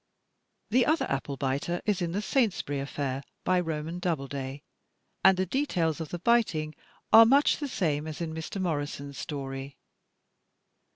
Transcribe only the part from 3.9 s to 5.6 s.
Doubleday, and the